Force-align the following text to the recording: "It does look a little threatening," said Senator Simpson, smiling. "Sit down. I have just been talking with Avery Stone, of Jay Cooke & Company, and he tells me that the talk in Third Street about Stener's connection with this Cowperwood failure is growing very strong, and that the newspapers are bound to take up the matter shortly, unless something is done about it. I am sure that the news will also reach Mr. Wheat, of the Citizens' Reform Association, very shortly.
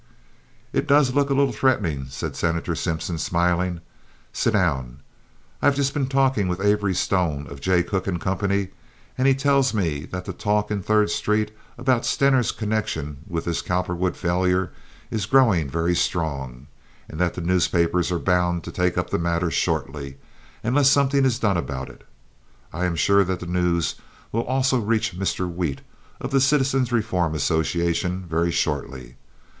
"It 0.73 0.87
does 0.87 1.13
look 1.13 1.29
a 1.29 1.35
little 1.35 1.53
threatening," 1.53 2.07
said 2.09 2.35
Senator 2.35 2.73
Simpson, 2.73 3.19
smiling. 3.19 3.81
"Sit 4.33 4.53
down. 4.53 5.01
I 5.61 5.67
have 5.67 5.75
just 5.75 5.93
been 5.93 6.07
talking 6.07 6.47
with 6.47 6.59
Avery 6.59 6.95
Stone, 6.95 7.45
of 7.45 7.61
Jay 7.61 7.83
Cooke 7.83 8.09
& 8.19 8.19
Company, 8.19 8.69
and 9.15 9.27
he 9.27 9.35
tells 9.35 9.75
me 9.75 10.05
that 10.07 10.25
the 10.25 10.33
talk 10.33 10.71
in 10.71 10.81
Third 10.81 11.11
Street 11.11 11.51
about 11.77 12.03
Stener's 12.03 12.51
connection 12.51 13.17
with 13.27 13.45
this 13.45 13.61
Cowperwood 13.61 14.15
failure 14.17 14.71
is 15.11 15.27
growing 15.27 15.69
very 15.69 15.93
strong, 15.93 16.65
and 17.07 17.19
that 17.19 17.35
the 17.35 17.41
newspapers 17.41 18.11
are 18.11 18.17
bound 18.17 18.63
to 18.63 18.71
take 18.71 18.97
up 18.97 19.11
the 19.11 19.19
matter 19.19 19.51
shortly, 19.51 20.17
unless 20.63 20.89
something 20.89 21.25
is 21.25 21.37
done 21.37 21.57
about 21.57 21.89
it. 21.91 22.03
I 22.73 22.85
am 22.85 22.95
sure 22.95 23.23
that 23.25 23.39
the 23.39 23.45
news 23.45 23.97
will 24.31 24.45
also 24.45 24.79
reach 24.79 25.13
Mr. 25.15 25.47
Wheat, 25.47 25.81
of 26.19 26.31
the 26.31 26.41
Citizens' 26.41 26.91
Reform 26.91 27.35
Association, 27.35 28.25
very 28.27 28.49
shortly. 28.51 29.15